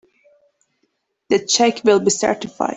The 1.29 1.45
check 1.45 1.83
will 1.83 1.99
be 1.99 2.09
certified. 2.09 2.69